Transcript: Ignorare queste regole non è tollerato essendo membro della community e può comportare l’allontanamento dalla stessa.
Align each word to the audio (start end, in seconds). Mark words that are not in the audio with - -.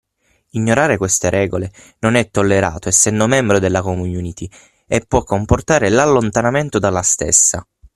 Ignorare 0.53 0.97
queste 0.97 1.29
regole 1.29 1.71
non 1.99 2.15
è 2.15 2.31
tollerato 2.31 2.89
essendo 2.89 3.27
membro 3.27 3.59
della 3.59 3.83
community 3.83 4.49
e 4.87 5.01
può 5.01 5.23
comportare 5.23 5.89
l’allontanamento 5.91 6.79
dalla 6.79 7.03
stessa. 7.03 7.63